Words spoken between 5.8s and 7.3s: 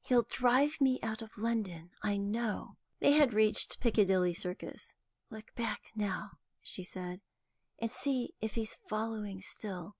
now," she said,